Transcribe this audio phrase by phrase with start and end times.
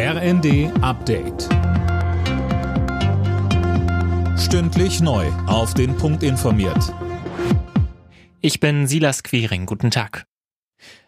[0.00, 1.48] RND Update.
[4.38, 5.26] Stündlich neu.
[5.48, 6.94] Auf den Punkt informiert.
[8.40, 9.66] Ich bin Silas Quiring.
[9.66, 10.24] Guten Tag.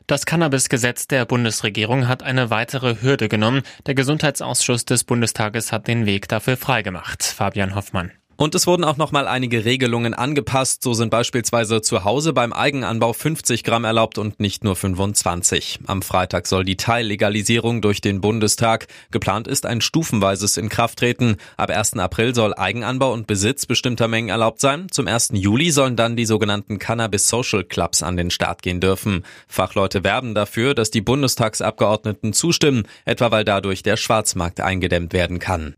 [0.09, 3.63] Das Cannabis-Gesetz der Bundesregierung hat eine weitere Hürde genommen.
[3.87, 7.23] Der Gesundheitsausschuss des Bundestages hat den Weg dafür freigemacht.
[7.23, 8.11] Fabian Hoffmann.
[8.41, 10.83] Und es wurden auch noch mal einige Regelungen angepasst.
[10.83, 15.81] So sind beispielsweise zu Hause beim Eigenanbau 50 Gramm erlaubt und nicht nur 25.
[15.87, 18.87] Am Freitag soll die Teillegalisierung durch den Bundestag.
[19.11, 21.37] Geplant ist ein stufenweises Inkrafttreten.
[21.59, 21.99] Ab 1.
[21.99, 24.87] April soll Eigenanbau und Besitz bestimmter Mengen erlaubt sein.
[24.91, 25.33] Zum 1.
[25.35, 29.27] Juli sollen dann die sogenannten Cannabis Social Clubs an den Start gehen dürfen.
[29.49, 35.75] Fachleute werben dafür, dass die Bundestagsabgeordneten zustimmen, etwa weil dadurch der Schwarzmarkt eingedämmt werden kann.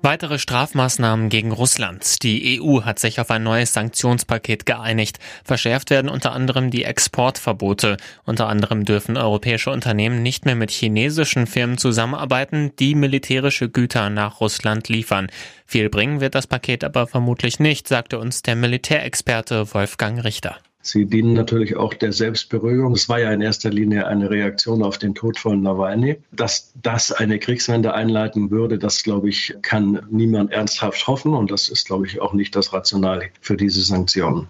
[0.00, 2.22] Weitere Strafmaßnahmen gegen Russland.
[2.22, 5.18] Die EU hat sich auf ein neues Sanktionspaket geeinigt.
[5.42, 7.96] Verschärft werden unter anderem die Exportverbote.
[8.24, 14.40] Unter anderem dürfen europäische Unternehmen nicht mehr mit chinesischen Firmen zusammenarbeiten, die militärische Güter nach
[14.40, 15.28] Russland liefern.
[15.66, 20.58] Viel bringen wird das Paket aber vermutlich nicht, sagte uns der Militärexperte Wolfgang Richter.
[20.88, 22.92] Sie dienen natürlich auch der Selbstberuhigung.
[22.92, 26.16] Es war ja in erster Linie eine Reaktion auf den Tod von Nawalny.
[26.32, 31.34] Dass das eine Kriegswende einleiten würde, das, glaube ich, kann niemand ernsthaft hoffen.
[31.34, 34.48] Und das ist, glaube ich, auch nicht das Rationale für diese Sanktionen.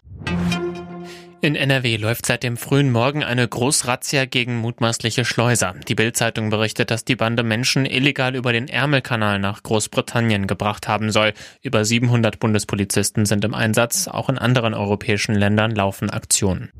[1.40, 5.76] In NRW läuft seit dem frühen Morgen eine Großrazzia gegen mutmaßliche Schleuser.
[5.86, 11.12] Die Bild-Zeitung berichtet, dass die Bande Menschen illegal über den Ärmelkanal nach Großbritannien gebracht haben
[11.12, 11.34] soll.
[11.62, 14.08] Über 700 Bundespolizisten sind im Einsatz.
[14.08, 16.72] Auch in anderen europäischen Ländern laufen Aktionen.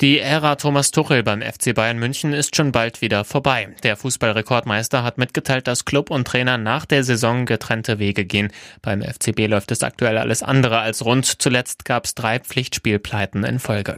[0.00, 3.68] Die Ära Thomas Tuchel beim FC Bayern München ist schon bald wieder vorbei.
[3.84, 8.50] Der Fußballrekordmeister hat mitgeteilt, dass Club und Trainer nach der Saison getrennte Wege gehen.
[8.82, 11.40] Beim FCB läuft es aktuell alles andere als rund.
[11.40, 13.96] Zuletzt gab es drei Pflichtspielpleiten in Folge.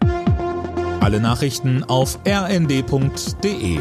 [1.00, 3.80] Alle Nachrichten auf rnd.de